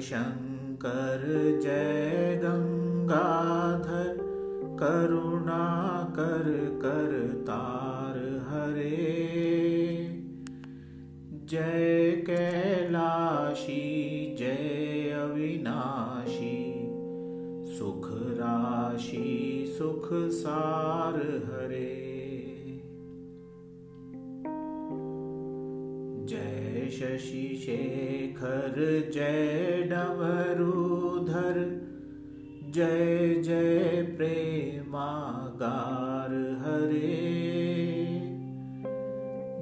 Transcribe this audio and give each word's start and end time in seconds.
शङ्कर 0.00 1.22
जय 1.62 2.40
गङ्गाधर 2.44 4.16
करुणाकर 4.80 6.46
करतार 6.82 8.18
हरे। 8.48 9.18
जय 11.50 12.22
कैलाशी 12.26 13.80
जय 14.38 15.10
अविनाशी 15.22 16.58
सुख 17.78 18.08
राशि 18.12 19.64
सुख 19.78 20.08
सार 20.12 21.14
हरे 21.16 21.57
शशि 26.98 27.58
शेखर 27.62 28.74
जय 29.14 29.88
डमरुधर 29.92 31.58
जय 32.72 33.34
जय 33.34 34.14
प्रेमागार 34.16 36.32
हरे। 36.60 37.20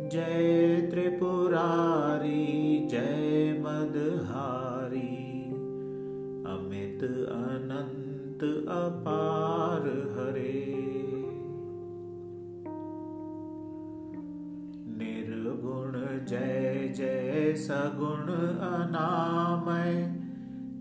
जय 0.09 0.89
त्रिपुरारी 0.91 2.87
जय 2.87 3.57
मदहारी। 3.61 5.17
अमित 6.47 7.29
अनन्त 7.29 8.69
अपार 8.69 9.56
सगुण 17.67 18.35
अनामय 18.69 20.07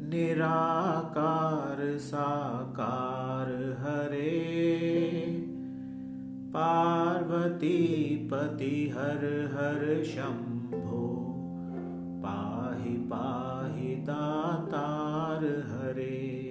निराकार 0.10 1.98
साकार 1.98 3.48
हरे। 3.80 4.46
पार्वती 6.54 8.16
पति 8.34 8.94
हर 8.94 9.50
हर 9.54 10.04
शम्भो 10.04 11.36
पाहि 12.26 12.94
पाहि 12.94 13.96
दातार 13.96 15.46
हरे 15.46 16.45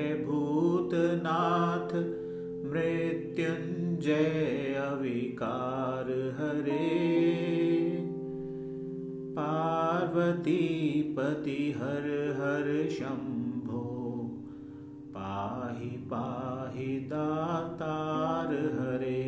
मृत्युञ्जय 2.78 4.74
अविकार 4.80 6.10
हरे 6.38 6.86
पार्वतीपति 9.38 11.56
हर 11.78 12.06
हर 12.38 12.68
शम्भो 12.90 13.82
पाहि 15.16 15.90
पाहि 16.12 16.86
दातार 17.12 18.54
हरे 18.78 19.24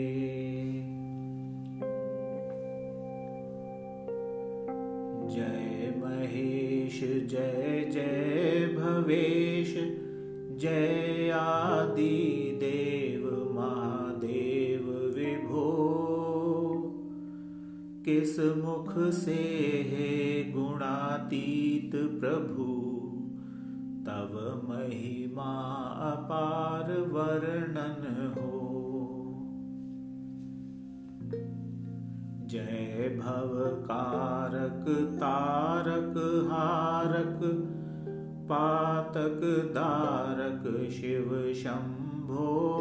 जय 5.35 5.93
महेश 5.97 7.01
जय 7.33 7.85
जय 7.95 8.67
भवेश 8.77 9.75
जय 10.63 11.31
आदि 11.41 12.17
किस 18.05 18.39
मुख 18.39 19.11
से 19.11 19.33
हे 19.89 20.45
गुणातीत 20.53 22.21
प्रभु? 22.21 22.91
तव 24.07 24.63
महिमा 24.69 25.73
अपार 26.13 26.93
वर्णन 26.93 28.33
हो। 28.39 28.51
जय 32.47 33.21
भव 33.21 33.83
कारक 33.83 34.85
तारक 35.15 36.15
हारक, 36.51 37.41
पातक 38.51 39.41
दारक 39.75 40.91
शिव 40.91 41.53
शम्भो 41.55 42.81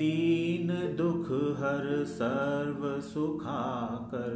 दीन 0.00 0.96
दुख 0.96 1.26
हर 1.58 2.04
सर्व 2.04 3.00
सुखाकर, 3.00 4.34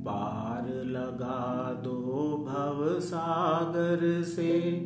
पार 0.06 0.86
लगा 0.86 1.74
दो 1.74 2.46
भव 2.50 3.00
सागर 3.00 4.24
से, 4.24 4.80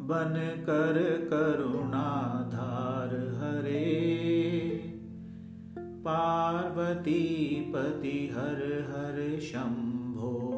बन 0.00 0.62
कर 0.62 1.28
करुणाधार 1.30 3.08
हरे। 3.08 4.12
पार्वती 5.78 7.48
पति 7.76 8.30
हर 8.34 8.86
हर 8.90 9.40
शंभो। 9.40 10.51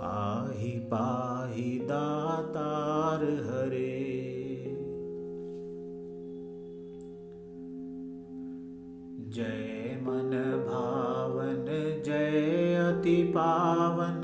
पाहि 0.00 0.70
पाहि 0.70 1.78
दातार 1.82 3.24
हरे। 3.24 3.96
जय 9.34 9.98
मन 10.02 10.30
भावन 10.68 11.64
जय 12.04 12.74
अति 12.76 13.22
पावन 13.36 14.22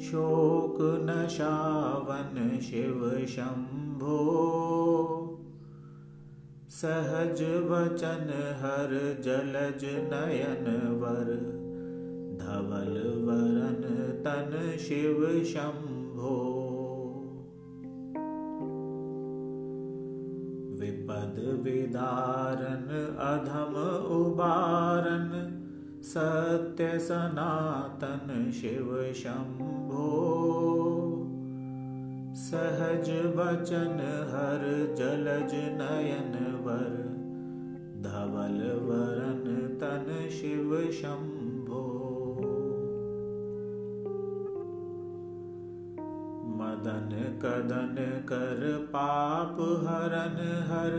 शोक 0.00 0.76
नशावन 0.80 2.58
शिव 2.60 3.26
शम्भो 3.26 4.18
सहज 6.70 7.42
वचन 7.42 8.28
हर 8.60 8.92
जलज 9.20 9.84
नयन 9.84 10.66
वर 11.00 11.57
धवल 12.40 12.94
वरन 13.26 13.82
तन 14.24 14.52
शिव 14.78 15.20
शम्भो 15.44 16.34
विपद 20.80 21.38
विदारन 21.64 22.88
अधम 23.28 23.74
उबारन 24.16 25.30
सत्य 26.04 26.98
सनातन 26.98 28.50
शिव 28.60 28.90
शम्भो 29.14 30.06
सहज 32.42 33.10
वचन 33.36 33.98
हर 34.30 34.62
जलज 34.98 35.54
नयन 35.80 36.36
वर 36.66 36.94
धवल 38.02 38.62
वरन 38.86 39.44
तन 39.80 40.06
शिव 40.30 40.78
शम्भो 40.92 41.37
मदन 46.78 47.38
कदन 47.42 48.26
कर 48.28 48.86
पाप 48.90 49.56
हरन 49.60 50.66
हर 50.70 50.94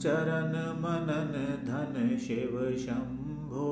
चरण 0.00 0.52
मनन 0.52 1.62
धन 1.66 2.16
शिव 2.16 2.76
शम्भो 2.76 3.68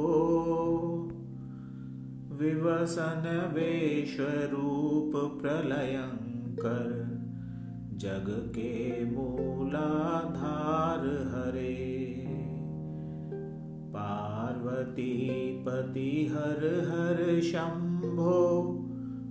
विवसन 2.33 3.51
वेश्वरूप 3.55 5.39
प्रलयङ्कर 5.43 7.11
जग 7.97 8.27
के 8.29 9.05
मूलाधार 9.05 11.01
हरे। 11.01 12.25
पार्वती 13.95 15.65
पति 15.69 16.29
हर 16.33 16.67
हर 16.67 17.41
शम्भो 17.41 18.77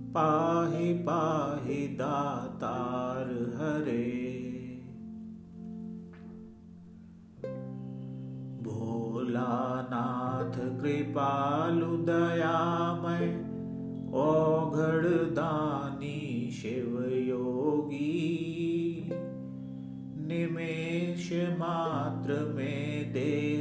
पाहि 0.10 0.94
पाहि 0.94 1.88
दातार 1.88 3.54
हरे। 3.58 4.30
भोलानाथ 8.64 10.82
कृपालु 10.82 11.98
दयामय 11.98 13.50
दानी 15.26 16.52
शिव 16.52 17.14
योगी। 17.14 19.10
निमेष 20.28 21.34
मात्र 21.34 22.54
में 22.56 23.14
हैं 23.14 23.59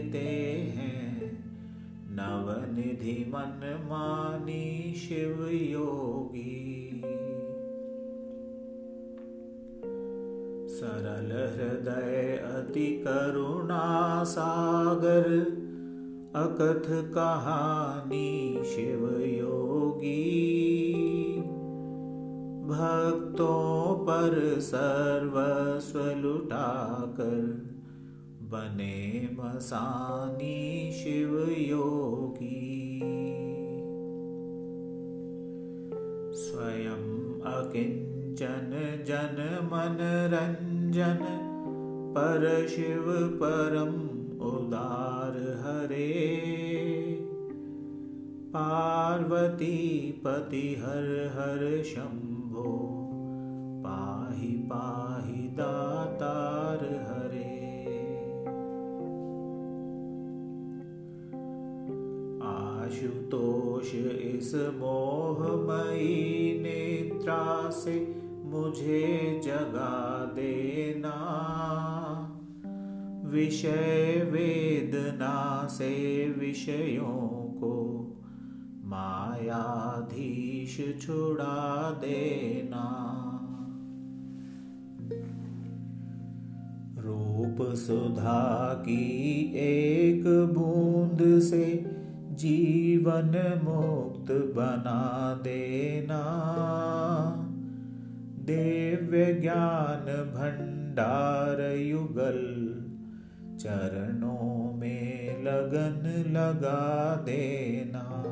नवनिधि 2.19 3.15
मन 3.29 3.61
मानी 3.91 4.95
शिव 4.97 5.47
योगी 5.51 6.59
सरल 10.79 11.31
हृदय 11.55 12.37
अति 12.47 12.87
करुणा 13.07 13.85
सागर 14.25 15.31
अकथ 16.37 16.89
कहानी 17.15 18.65
शिव 18.65 19.07
योगी 19.23 20.25
भक्तों 22.69 23.95
पर 24.07 24.39
सर्वस्व 24.61 25.99
लुटाकर 26.19 27.58
बने 28.49 29.29
मसानी 29.33 30.93
शिव 30.93 31.39
योगी। 31.59 33.01
स्वयं 36.35 37.05
अकिञ्चन 37.53 38.71
जन 39.09 39.37
मन 39.65 39.99
रञ्जन 40.35 41.19
पर 42.17 42.69
शिव 42.69 43.05
परम 43.43 43.95
उदार 44.47 45.37
हरे। 45.61 46.39
पार्वती 48.49 49.77
पति 50.25 50.77
हर 50.79 51.09
हर 51.35 51.83
शम्भो 51.83 52.71
पाहि 53.87 54.53
पाहि 54.73 55.43
दातार 55.43 56.85
हरे 57.09 57.28
आशुतोष 62.89 63.91
इस 64.35 64.55
मोहमयी 64.55 66.61
नेत्रा 66.61 67.71
से 67.71 67.95
मुझे 68.45 69.41
जगा 69.45 70.25
देना। 70.25 71.17
विषय 73.25 74.29
वेदना 74.33 75.67
से 75.71 75.91
विषयों 76.39 77.61
को 77.61 77.75
मायाधीश 78.85 80.79
छुड़ा 81.07 81.91
देना। 81.91 82.85
रूप 86.99 87.75
सुधा 87.75 88.75
की 88.75 89.53
एक 89.57 90.25
बूंद 90.55 91.43
से 91.43 91.88
जीवन 92.39 93.61
मुक्त 93.65 94.33
बना 94.33 95.35
देना। 95.45 96.23
दिव्य 98.39 99.35
ज्ञान 99.35 100.07
भंडार 100.35 101.77
युगल, 101.77 102.39
चरणों 103.59 104.73
में 104.73 105.43
लगन 105.43 106.25
लगा 106.33 107.15
देना। 107.15 108.25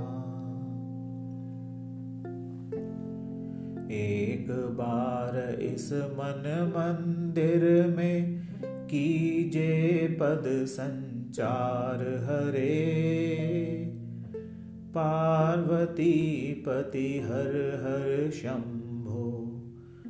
एक 3.90 4.46
बार 4.50 5.60
इस 5.60 5.92
मन 5.92 6.44
मंदिर 6.76 7.86
में 7.96 8.46
कीजे 8.86 10.08
पद 10.20 10.42
संचार 10.46 11.96
हरे। 11.96 12.96
पार्वती 14.96 16.12
पति 16.68 17.20
हर 17.24 17.48
हर 17.82 18.30
शम्भो 18.30 19.46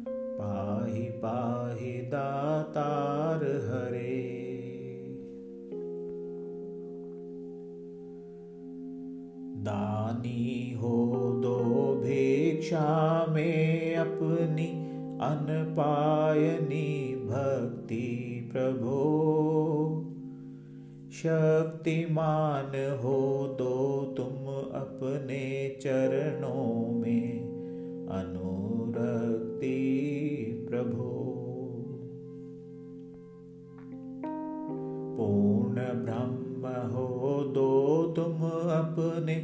पाहि 0.09 1.03
पाहि 1.03 1.93
दातार 1.93 3.45
हरे। 3.45 4.27
दानी 9.63 10.79
हो 10.81 11.33
दो 11.43 11.95
भिक्षा 12.05 13.27
में 13.29 13.97
अपनी 13.97 14.69
अनपायनी 15.27 17.15
भक्ति 17.17 18.49
प्रभो। 18.53 19.23
शक्तिमान 21.13 22.99
हो 23.05 23.47
दो 23.59 24.05
तुम 24.17 24.26
अपने 24.77 25.69
चरणों 25.81 26.93
में 26.93 27.41
अनुरक्ति 28.11 29.77
प्रभो। 30.71 31.13
पूर्ण 35.17 35.81
ब्रह्म 36.05 36.67
हो 36.95 37.45
दो 37.45 38.03
तुम 38.17 38.35
अपने 38.71 39.37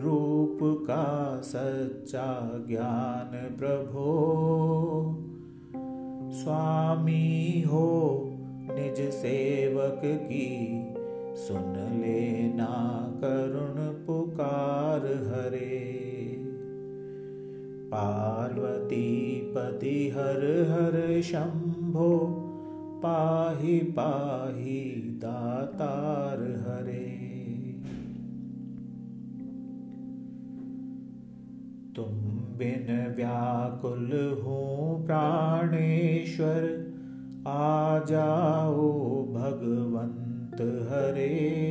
रूप 0.00 0.58
का 0.62 1.04
सच्चा 1.40 2.50
ज्ञान 2.68 3.56
प्रभो। 3.58 4.08
स्वामी 6.32 7.62
हो 7.62 7.88
निज 8.70 9.00
सेवक 9.10 10.00
की 10.04 10.48
सुन 11.36 11.72
लेना 12.00 12.70
करुण 13.24 14.06
पुकार 14.06 15.00
हरे। 15.00 16.02
पार्वती 17.92 19.40
पति 19.56 20.12
हर 20.16 20.44
हर 20.70 21.22
शंभो 21.22 22.38
पाहि 23.02 23.78
पाहि 23.78 24.80
दातार 25.16 26.38
हरे। 26.38 27.08
तुम 31.96 32.14
बिन 32.58 33.14
व्याकुल 33.16 34.40
हूँ 34.42 35.06
प्राणेश्वर 35.06 36.62
आ 37.46 37.98
जाओ 37.98 38.92
हरे। 40.60 41.62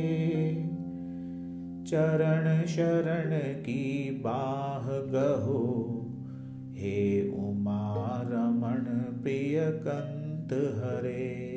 चरण 1.86 2.66
शरण 2.66 3.52
की 3.62 4.10
बाह 4.10 4.88
गहो। 4.88 5.88
हे 6.72 7.28
उमा 7.28 8.22
रमण 8.26 8.84
प्रिय 9.22 9.60
कंत 9.60 10.52
हरे। 10.52 11.52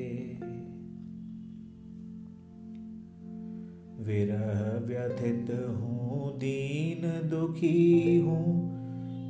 विरह 4.00 4.88
व्यथित 4.88 5.50
हूँ 5.51 6.38
दीन 6.38 7.29
दुखी 7.29 8.20
हूँ। 8.20 8.75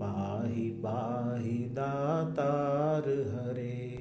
पाहि 0.04 0.70
पाहि 0.70 1.70
दातार 1.72 3.02
हरे। 3.08 3.93